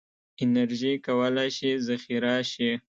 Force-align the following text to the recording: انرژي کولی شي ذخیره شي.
انرژي 0.43 0.93
کولی 1.05 1.49
شي 1.57 1.69
ذخیره 1.87 2.35
شي. 2.51 2.71